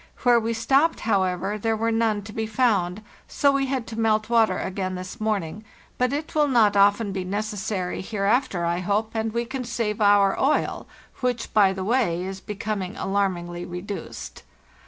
[0.23, 4.31] Where we stopped, however, there were none to be found, so we had to melt
[4.31, 5.63] water again this morning;
[5.99, 10.01] but S it will not often be necessary hereafter, I hope, and we can save
[10.01, 10.87] our oil,
[11.19, 14.41] which, by the way, is becoming alarm ingly reduced.